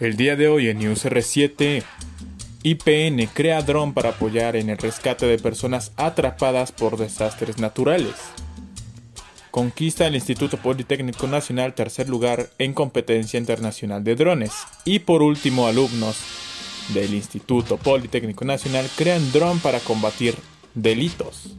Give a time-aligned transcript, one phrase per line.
[0.00, 1.82] El día de hoy en News R7,
[2.62, 8.14] IPN crea dron para apoyar en el rescate de personas atrapadas por desastres naturales.
[9.50, 14.52] Conquista el Instituto Politécnico Nacional tercer lugar en competencia internacional de drones.
[14.84, 16.18] Y por último, alumnos
[16.92, 20.36] del Instituto Politécnico Nacional crean dron para combatir
[20.74, 21.54] delitos.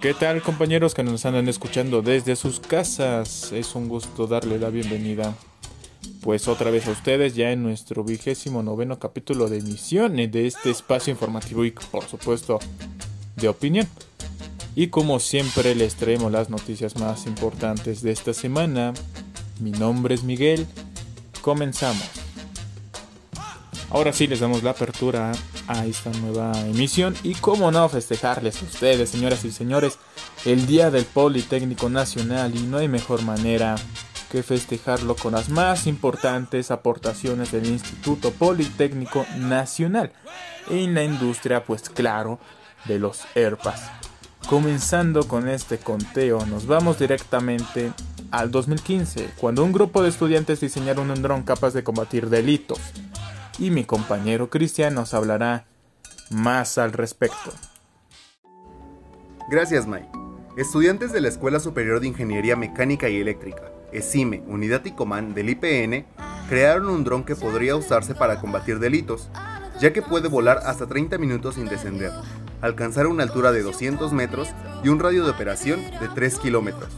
[0.00, 3.52] ¿Qué tal compañeros que nos andan escuchando desde sus casas?
[3.52, 5.34] Es un gusto darle la bienvenida
[6.22, 10.70] pues otra vez a ustedes ya en nuestro vigésimo noveno capítulo de emisiones de este
[10.70, 12.58] espacio informativo y por supuesto
[13.36, 13.88] de opinión.
[14.74, 18.94] Y como siempre les traemos las noticias más importantes de esta semana.
[19.60, 20.66] Mi nombre es Miguel.
[21.42, 22.04] Comenzamos.
[23.90, 25.32] Ahora sí les damos la apertura
[25.66, 29.98] a esta nueva emisión y cómo no festejarles a ustedes, señoras y señores,
[30.44, 33.76] el Día del Politécnico Nacional y no hay mejor manera
[34.30, 40.12] que festejarlo con las más importantes aportaciones del Instituto Politécnico Nacional
[40.70, 42.38] en la industria, pues claro,
[42.86, 43.90] de los ERPAS.
[44.48, 47.92] Comenzando con este conteo, nos vamos directamente
[48.30, 52.78] al 2015, cuando un grupo de estudiantes diseñaron un dron capaz de combatir delitos
[53.58, 55.66] y mi compañero Cristian nos hablará
[56.30, 57.52] más al respecto.
[59.50, 60.08] Gracias, Mike.
[60.56, 66.06] Estudiantes de la Escuela Superior de Ingeniería Mecánica y Eléctrica, ESIME, Unidad Ticomán del IPN,
[66.48, 69.30] crearon un dron que podría usarse para combatir delitos,
[69.80, 72.10] ya que puede volar hasta 30 minutos sin descender,
[72.60, 74.48] alcanzar una altura de 200 metros
[74.82, 76.90] y un radio de operación de 3 kilómetros.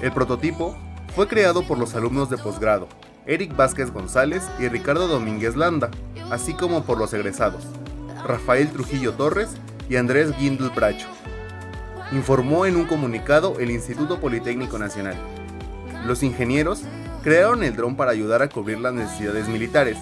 [0.00, 0.76] El prototipo
[1.14, 2.88] fue creado por los alumnos de posgrado,
[3.26, 5.90] Eric Vázquez González y Ricardo Domínguez Landa,
[6.30, 7.64] así como por los egresados,
[8.26, 9.50] Rafael Trujillo Torres
[9.88, 11.06] y Andrés Guindul Bracho.
[12.12, 15.16] Informó en un comunicado el Instituto Politécnico Nacional.
[16.06, 16.82] Los ingenieros
[17.22, 19.96] crearon el dron para ayudar a cubrir las necesidades militares,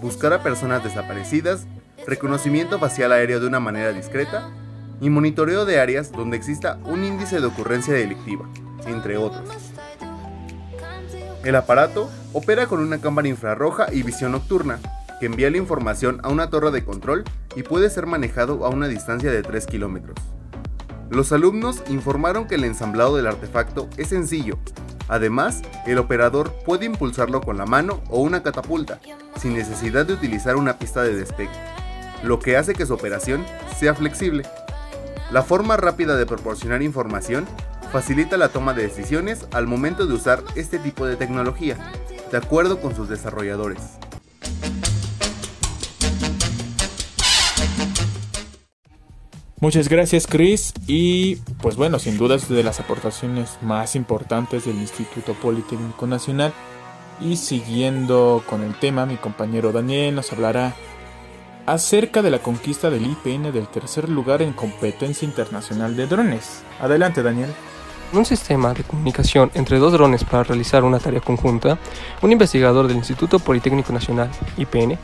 [0.00, 1.66] buscar a personas desaparecidas,
[2.06, 4.50] reconocimiento facial aéreo de una manera discreta
[5.00, 8.48] y monitoreo de áreas donde exista un índice de ocurrencia delictiva,
[8.86, 9.48] entre otros.
[11.44, 14.78] El aparato opera con una cámara infrarroja y visión nocturna,
[15.18, 17.24] que envía la información a una torre de control
[17.56, 20.16] y puede ser manejado a una distancia de 3 kilómetros.
[21.10, 24.58] Los alumnos informaron que el ensamblado del artefacto es sencillo.
[25.08, 29.00] Además, el operador puede impulsarlo con la mano o una catapulta,
[29.38, 31.50] sin necesidad de utilizar una pista de despegue,
[32.22, 33.44] lo que hace que su operación
[33.78, 34.44] sea flexible.
[35.30, 37.46] La forma rápida de proporcionar información
[37.90, 41.76] facilita la toma de decisiones al momento de usar este tipo de tecnología,
[42.30, 43.98] de acuerdo con sus desarrolladores.
[49.62, 50.74] Muchas gracias Chris.
[50.88, 56.52] Y pues bueno, sin duda es de las aportaciones más importantes del Instituto Politécnico Nacional.
[57.20, 60.74] Y siguiendo con el tema, mi compañero Daniel nos hablará
[61.64, 66.64] acerca de la conquista del IPN del tercer lugar en competencia internacional de drones.
[66.80, 67.50] Adelante Daniel.
[68.12, 71.78] Un sistema de comunicación entre dos drones para realizar una tarea conjunta,
[72.20, 74.98] un investigador del Instituto Politécnico Nacional, IPN,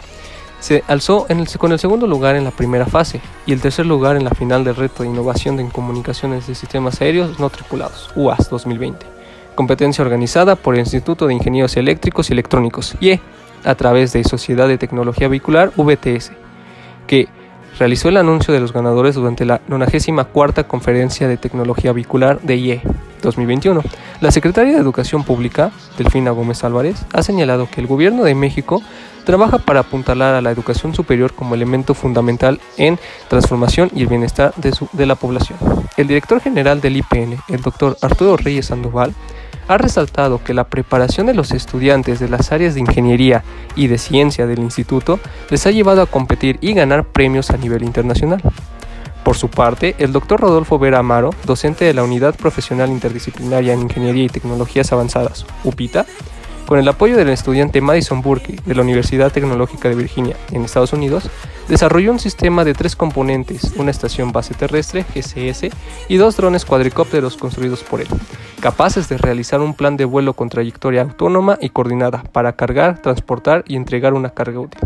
[0.60, 1.26] se alzó
[1.58, 4.64] con el segundo lugar en la primera fase y el tercer lugar en la final
[4.64, 9.06] del reto de innovación en comunicaciones de sistemas aéreos no tripulados, UAS 2020,
[9.54, 13.20] competencia organizada por el Instituto de Ingenieros Eléctricos y Electrónicos, IE,
[13.64, 16.32] a través de Sociedad de Tecnología Vehicular, VTS,
[17.06, 17.28] que
[17.78, 22.82] realizó el anuncio de los ganadores durante la 94 Conferencia de Tecnología Vehicular de IE
[23.22, 23.82] 2021.
[24.20, 28.82] La secretaria de Educación Pública, Delfina Gómez Álvarez, ha señalado que el gobierno de México
[29.24, 32.98] trabaja para apuntalar a la educación superior como elemento fundamental en
[33.28, 35.59] transformación y el bienestar de, de la población.
[35.97, 39.15] El director general del IPN, el doctor Arturo Reyes Sandoval,
[39.68, 43.44] ha resaltado que la preparación de los estudiantes de las áreas de ingeniería
[43.76, 47.84] y de ciencia del instituto les ha llevado a competir y ganar premios a nivel
[47.84, 48.42] internacional.
[49.28, 53.83] Por su parte, el doctor Rodolfo Vera Amaro, docente de la Unidad Profesional Interdisciplinaria en
[53.83, 56.07] Ingeniería y Tecnologías Avanzadas, UPITA,
[56.66, 60.95] con el apoyo del estudiante Madison Burke de la Universidad Tecnológica de Virginia en Estados
[60.95, 61.28] Unidos,
[61.69, 65.74] desarrolló un sistema de tres componentes, una estación base terrestre, GCS,
[66.09, 68.09] y dos drones cuadricópteros construidos por él,
[68.60, 73.63] capaces de realizar un plan de vuelo con trayectoria autónoma y coordinada para cargar, transportar
[73.69, 74.81] y entregar una carga útil.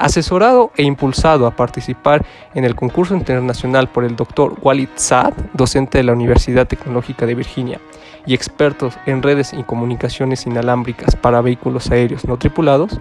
[0.00, 2.24] Asesorado e impulsado a participar
[2.54, 7.34] en el concurso internacional por el doctor Walid Saad, docente de la Universidad Tecnológica de
[7.34, 7.80] Virginia
[8.26, 13.00] y expertos en redes y comunicaciones inalámbricas para vehículos aéreos no tripulados,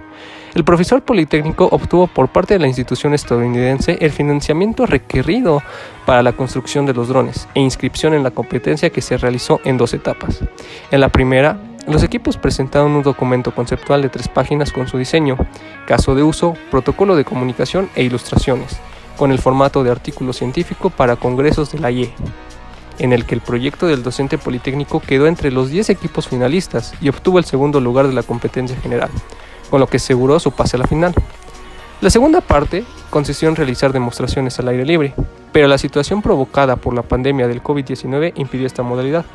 [0.56, 5.62] el profesor politécnico obtuvo por parte de la institución estadounidense el financiamiento requerido
[6.06, 9.78] para la construcción de los drones e inscripción en la competencia que se realizó en
[9.78, 10.42] dos etapas.
[10.92, 11.58] En la primera,
[11.88, 15.38] los equipos presentaron un documento conceptual de tres páginas con su diseño,
[15.88, 18.78] caso de uso, protocolo de comunicación e ilustraciones,
[19.18, 22.14] con el formato de artículo científico para congresos de la IE,
[23.00, 27.10] en el que el proyecto del docente politécnico quedó entre los 10 equipos finalistas y
[27.10, 29.10] obtuvo el segundo lugar de la competencia general,
[29.70, 31.14] con lo que aseguró su pase a la final.
[32.02, 35.14] La segunda parte consistió en realizar demostraciones al aire libre,
[35.52, 39.26] pero la situación provocada por la pandemia del COVID-19 impidió esta modalidad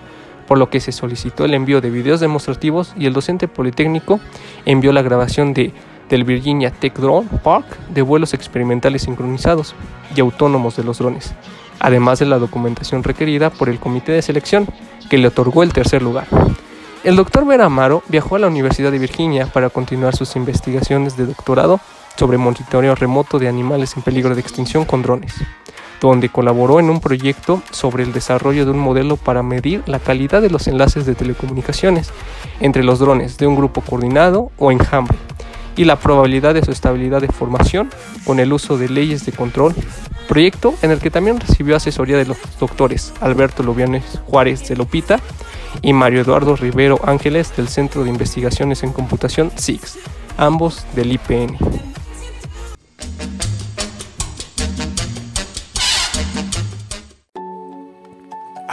[0.47, 4.21] por lo que se solicitó el envío de videos demostrativos y el docente politécnico
[4.65, 5.73] envió la grabación de,
[6.09, 9.75] del Virginia Tech Drone Park de vuelos experimentales sincronizados
[10.15, 11.35] y autónomos de los drones,
[11.81, 14.67] además de la documentación requerida por el comité de selección,
[15.09, 16.27] que le otorgó el tercer lugar.
[17.03, 21.27] El doctor Vera Amaro viajó a la Universidad de Virginia para continuar sus investigaciones de
[21.27, 21.81] doctorado
[22.17, 25.35] sobre monitoreo remoto de animales en peligro de extinción con drones
[26.01, 30.43] donde colaboró en un proyecto sobre el desarrollo de un modelo para medir la calidad
[30.43, 32.11] de los enlaces de telecomunicaciones
[32.61, 35.17] entre los drones de un grupo coordinado o enjambre
[35.77, 37.91] y la probabilidad de su estabilidad de formación
[38.25, 39.75] con el uso de leyes de control,
[40.29, 45.21] proyecto en el que también recibió asesoría de los doctores Alberto Lobianes Juárez de Lopita
[45.83, 49.99] y Mario Eduardo Rivero Ángeles del Centro de Investigaciones en Computación SIX,
[50.37, 51.57] ambos del IPN.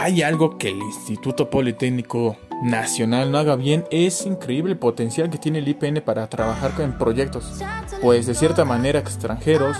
[0.02, 5.38] Hay algo que el Instituto Politécnico Nacional no haga bien, es increíble el potencial que
[5.38, 7.62] tiene el IPN para trabajar con proyectos,
[8.00, 9.76] pues de cierta manera extranjeros.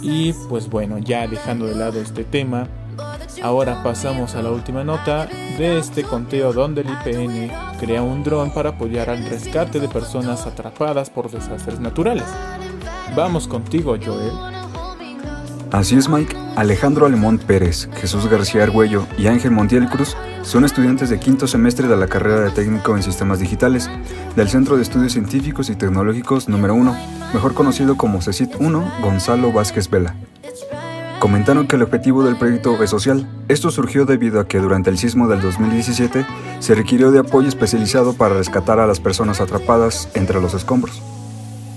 [0.00, 2.66] Y pues bueno, ya dejando de lado este tema,
[3.42, 5.26] ahora pasamos a la última nota
[5.58, 10.46] de este conteo donde el IPN crea un dron para apoyar al rescate de personas
[10.46, 12.24] atrapadas por desastres naturales.
[13.14, 14.61] Vamos contigo, Joel.
[15.72, 16.36] Así es, Mike.
[16.54, 21.88] Alejandro Alemón Pérez, Jesús García Argüello y Ángel Montiel Cruz son estudiantes de quinto semestre
[21.88, 23.88] de la carrera de técnico en sistemas digitales
[24.36, 26.94] del Centro de Estudios Científicos y Tecnológicos número 1,
[27.32, 30.14] mejor conocido como CECIT 1, Gonzalo Vázquez Vela.
[31.20, 33.26] Comentaron que el objetivo del proyecto es social.
[33.48, 36.26] Esto surgió debido a que durante el sismo del 2017
[36.58, 41.00] se requirió de apoyo especializado para rescatar a las personas atrapadas entre los escombros.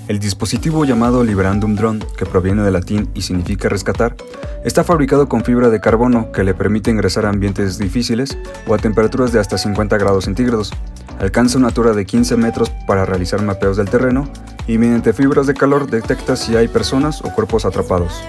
[0.07, 4.15] El dispositivo llamado Liberandum Drone, que proviene del latín y significa rescatar,
[4.63, 8.37] está fabricado con fibra de carbono que le permite ingresar a ambientes difíciles
[8.67, 10.71] o a temperaturas de hasta 50 grados centígrados.
[11.19, 14.29] Alcanza una altura de 15 metros para realizar mapeos del terreno
[14.67, 18.21] y mediante fibras de calor detecta si hay personas o cuerpos atrapados.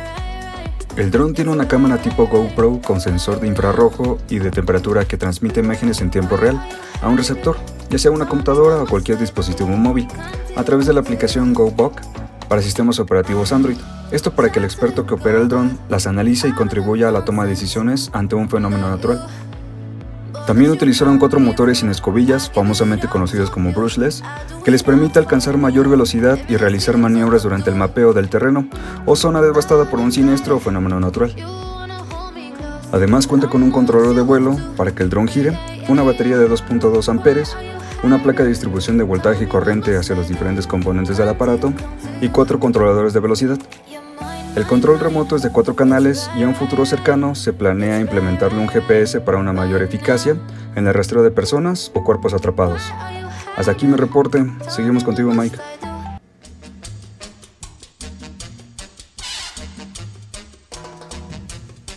[0.96, 5.18] El dron tiene una cámara tipo GoPro con sensor de infrarrojo y de temperatura que
[5.18, 6.58] transmite imágenes en tiempo real
[7.02, 10.08] a un receptor, ya sea una computadora o cualquier dispositivo móvil,
[10.56, 12.00] a través de la aplicación GoBook
[12.48, 13.76] para sistemas operativos Android.
[14.10, 17.24] Esto para que el experto que opera el dron las analice y contribuya a la
[17.24, 19.26] toma de decisiones ante un fenómeno natural.
[20.46, 24.22] También utilizaron cuatro motores sin escobillas, famosamente conocidos como brushless,
[24.64, 28.68] que les permite alcanzar mayor velocidad y realizar maniobras durante el mapeo del terreno
[29.06, 31.34] o zona devastada por un siniestro o fenómeno natural.
[32.92, 35.58] Además cuenta con un controlador de vuelo para que el dron gire,
[35.88, 37.56] una batería de 2.2 amperes,
[38.02, 41.72] una placa de distribución de voltaje y corriente hacia los diferentes componentes del aparato
[42.20, 43.58] y cuatro controladores de velocidad.
[44.54, 48.58] El control remoto es de cuatro canales y en un futuro cercano se planea implementarle
[48.58, 50.36] un GPS para una mayor eficacia
[50.74, 52.80] en el rastreo de personas o cuerpos atrapados.
[53.56, 54.46] Hasta aquí mi reporte.
[54.68, 55.58] Seguimos contigo, Mike.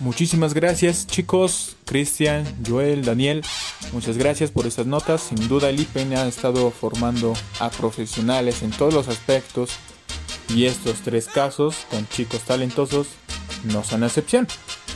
[0.09, 3.43] Muchísimas gracias chicos, Cristian, Joel, Daniel,
[3.93, 5.21] muchas gracias por estas notas.
[5.21, 9.69] Sin duda el IPN ha estado formando a profesionales en todos los aspectos
[10.49, 13.09] y estos tres casos, con chicos talentosos,
[13.65, 14.47] no son excepción.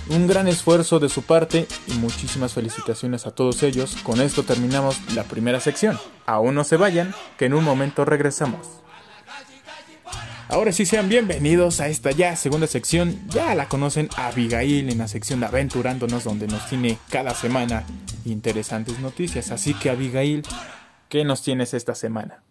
[0.10, 3.96] Un gran esfuerzo de su parte y muchísimas felicitaciones a todos ellos.
[4.02, 6.00] Con esto terminamos la primera sección.
[6.26, 8.83] Aún no se vayan, que en un momento regresamos.
[10.54, 13.20] Ahora sí sean bienvenidos a esta ya segunda sección.
[13.30, 17.84] Ya la conocen Abigail en la sección de Aventurándonos donde nos tiene cada semana
[18.24, 19.50] interesantes noticias.
[19.50, 20.44] Así que Abigail,
[21.10, 22.44] ¿qué nos tienes esta semana?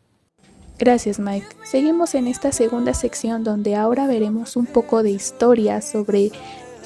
[0.80, 1.46] Gracias Mike.
[1.62, 6.32] Seguimos en esta segunda sección donde ahora veremos un poco de historia sobre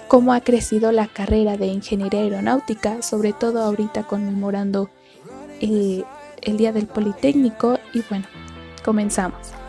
[0.09, 4.91] cómo ha crecido la carrera de ingeniería aeronáutica, sobre todo ahorita conmemorando
[5.63, 6.05] eh,
[6.43, 8.27] el Día del Politécnico y bueno,
[8.85, 9.66] comenzamos.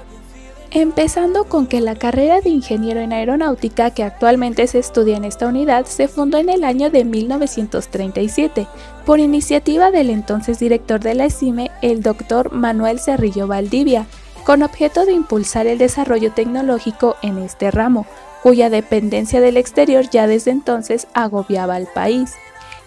[0.71, 5.47] Empezando con que la carrera de ingeniero en aeronáutica que actualmente se estudia en esta
[5.47, 8.67] unidad se fundó en el año de 1937
[9.05, 14.07] por iniciativa del entonces director de la ESIME, el doctor Manuel Cerrillo Valdivia,
[14.43, 18.05] con objeto de impulsar el desarrollo tecnológico en este ramo,
[18.43, 22.33] cuya dependencia del exterior ya desde entonces agobiaba al país.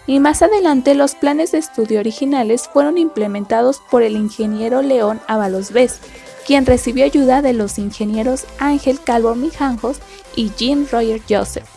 [0.05, 5.71] Y más adelante los planes de estudio originales fueron implementados por el ingeniero León Avalos
[5.71, 5.99] Vez,
[6.45, 9.99] quien recibió ayuda de los ingenieros Ángel Calvo Mijanjos
[10.35, 11.67] y Jean Roger Joseph,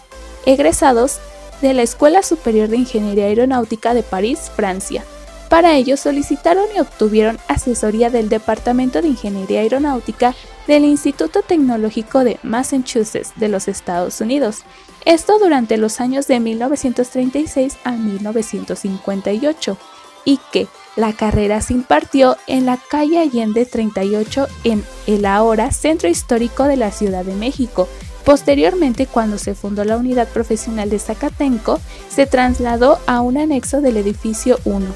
[0.46, 1.18] egresados
[1.60, 5.04] de la Escuela Superior de Ingeniería Aeronáutica de París, Francia.
[5.48, 10.34] Para ello solicitaron y obtuvieron asesoría del Departamento de Ingeniería Aeronáutica
[10.66, 14.62] del Instituto Tecnológico de Massachusetts de los Estados Unidos,
[15.04, 19.78] esto durante los años de 1936 a 1958,
[20.24, 26.08] y que la carrera se impartió en la calle Allende 38 en el ahora Centro
[26.08, 27.88] Histórico de la Ciudad de México.
[28.24, 33.96] Posteriormente, cuando se fundó la unidad profesional de Zacatenco, se trasladó a un anexo del
[33.98, 34.86] edificio 1.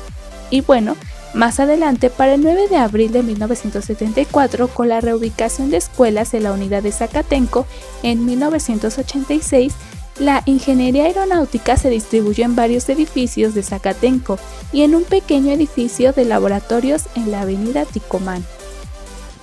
[0.50, 0.96] Y bueno,
[1.34, 6.44] más adelante, para el 9 de abril de 1974, con la reubicación de escuelas en
[6.44, 7.66] la unidad de Zacatenco,
[8.02, 9.74] en 1986
[10.18, 14.38] la ingeniería aeronáutica se distribuyó en varios edificios de Zacatenco
[14.72, 18.44] y en un pequeño edificio de laboratorios en la avenida Ticomán.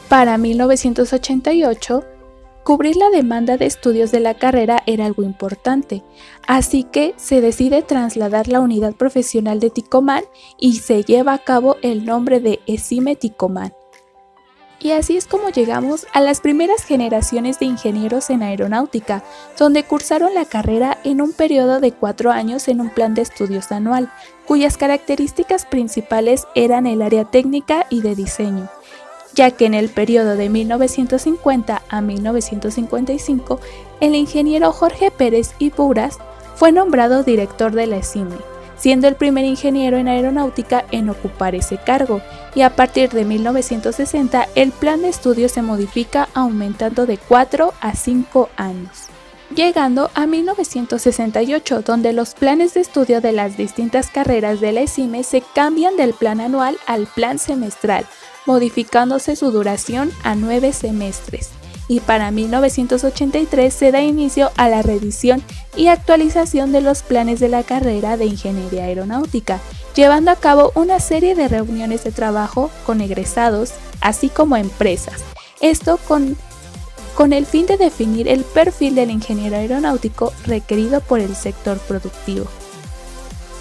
[0.09, 2.03] Para 1988,
[2.63, 6.03] cubrir la demanda de estudios de la carrera era algo importante,
[6.47, 10.23] así que se decide trasladar la unidad profesional de Ticomán
[10.59, 13.73] y se lleva a cabo el nombre de ESIME Ticomán.
[14.79, 19.23] Y así es como llegamos a las primeras generaciones de ingenieros en aeronáutica,
[19.57, 23.71] donde cursaron la carrera en un periodo de cuatro años en un plan de estudios
[23.71, 24.11] anual,
[24.45, 28.69] cuyas características principales eran el área técnica y de diseño,
[29.33, 33.59] ya que en el periodo de 1950 a 1955,
[34.01, 36.19] el ingeniero Jorge Pérez y Puras
[36.55, 41.77] fue nombrado director de la ESIME siendo el primer ingeniero en aeronáutica en ocupar ese
[41.77, 42.21] cargo,
[42.53, 47.95] y a partir de 1960 el plan de estudio se modifica aumentando de 4 a
[47.95, 49.07] 5 años.
[49.55, 55.23] Llegando a 1968, donde los planes de estudio de las distintas carreras de la ESIME
[55.23, 58.05] se cambian del plan anual al plan semestral,
[58.45, 61.51] modificándose su duración a 9 semestres
[61.87, 65.43] y para 1983 se da inicio a la revisión
[65.75, 69.59] y actualización de los planes de la carrera de Ingeniería Aeronáutica,
[69.95, 75.23] llevando a cabo una serie de reuniones de trabajo con egresados, así como empresas.
[75.61, 76.37] Esto con,
[77.15, 82.45] con el fin de definir el perfil del ingeniero aeronáutico requerido por el sector productivo.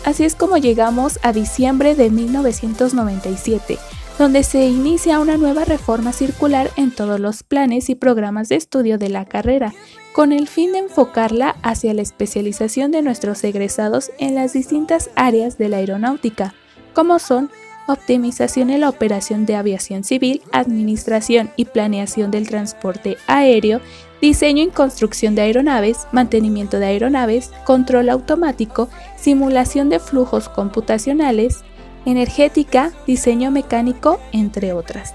[0.05, 3.79] Así es como llegamos a diciembre de 1997,
[4.19, 8.97] donde se inicia una nueva reforma circular en todos los planes y programas de estudio
[8.97, 9.73] de la carrera,
[10.13, 15.59] con el fin de enfocarla hacia la especialización de nuestros egresados en las distintas áreas
[15.59, 16.55] de la aeronáutica,
[16.93, 17.51] como son
[17.87, 23.81] optimización en la operación de aviación civil, administración y planeación del transporte aéreo,
[24.21, 31.65] diseño y construcción de aeronaves, mantenimiento de aeronaves, control automático, simulación de flujos computacionales,
[32.05, 35.15] energética, diseño mecánico, entre otras.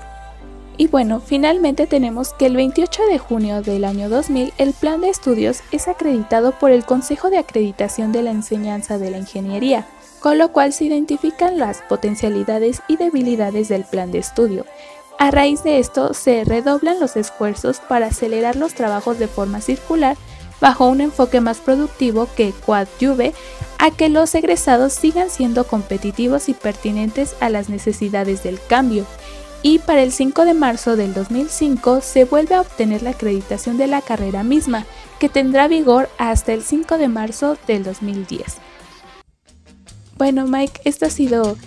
[0.78, 5.10] Y bueno, finalmente tenemos que el 28 de junio del año 2000 el plan de
[5.10, 9.86] estudios es acreditado por el Consejo de Acreditación de la Enseñanza de la Ingeniería,
[10.22, 14.66] con lo cual se identifican las potencialidades y debilidades del plan de estudio.
[15.18, 20.16] A raíz de esto se redoblan los esfuerzos para acelerar los trabajos de forma circular
[20.62, 23.34] bajo un enfoque más productivo que coadyuve
[23.78, 29.06] a que los egresados sigan siendo competitivos y pertinentes a las necesidades del cambio.
[29.62, 33.88] Y para el 5 de marzo del 2005 se vuelve a obtener la acreditación de
[33.88, 34.86] la carrera misma,
[35.20, 38.56] que tendrá vigor hasta el 5 de marzo del 2010.
[40.18, 41.58] Bueno Mike, esto ha sido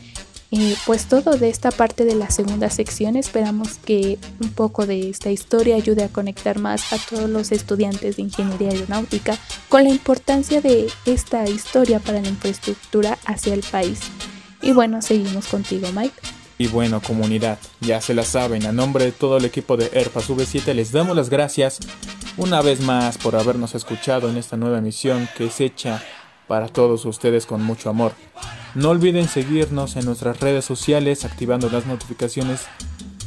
[0.84, 3.16] pues todo de esta parte de la segunda sección.
[3.16, 8.16] Esperamos que un poco de esta historia ayude a conectar más a todos los estudiantes
[8.16, 9.36] de ingeniería aeronáutica
[9.68, 14.00] con la importancia de esta historia para la infraestructura hacia el país.
[14.60, 16.14] Y bueno, seguimos contigo, Mike.
[16.58, 20.28] Y bueno, comunidad, ya se la saben, a nombre de todo el equipo de AirPass
[20.28, 21.80] V7 les damos las gracias
[22.36, 26.02] una vez más por habernos escuchado en esta nueva emisión que es hecha
[26.46, 28.12] para todos ustedes con mucho amor.
[28.74, 32.62] No olviden seguirnos en nuestras redes sociales activando las notificaciones,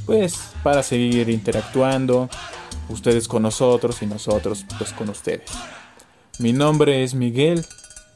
[0.06, 2.30] pues para seguir interactuando
[2.90, 5.52] ustedes con nosotros y nosotros pues con ustedes.
[6.40, 7.66] Mi nombre es Miguel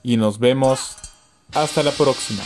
[0.02, 0.96] y nos vemos
[1.54, 2.44] hasta la próxima.